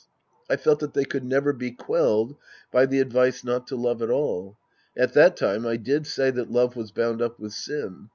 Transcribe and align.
I 0.49 0.55
felt 0.55 0.79
that 0.79 0.95
they 0.95 1.05
could 1.05 1.23
never 1.23 1.53
be 1.53 1.69
quelled 1.69 2.35
by 2.71 2.87
the 2.87 3.05
ad^^ce 3.05 3.43
not 3.45 3.67
to 3.67 3.75
love 3.75 4.01
at 4.01 4.09
all. 4.09 4.57
At 4.97 5.13
that 5.13 5.37
time 5.37 5.63
I 5.67 5.77
did 5.77 6.07
say 6.07 6.31
that 6.31 6.49
love 6.49 6.75
was 6.75 6.89
bound 6.89 7.21
up 7.21 7.37
wi'h 7.37 7.51
sin. 7.51 8.09